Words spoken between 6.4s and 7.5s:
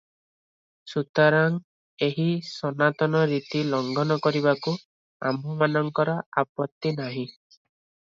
ଆପତ୍ତି ନାହିଁ।